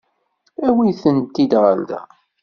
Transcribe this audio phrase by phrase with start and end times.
[0.67, 2.01] Awimt-tent-id ɣer da.